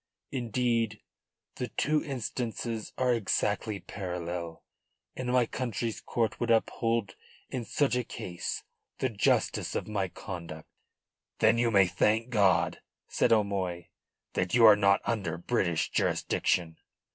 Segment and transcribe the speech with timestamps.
[0.31, 0.99] Indeed
[1.57, 4.63] the two instances are exactly parallel,
[5.15, 7.13] and my country's courts would uphold
[7.51, 8.63] in such a case
[8.97, 10.67] the justice of my conduct."
[11.37, 12.79] "Then you may thank God,"
[13.09, 13.89] said O'Moy,
[14.33, 16.77] "that you are not under British jurisdiction."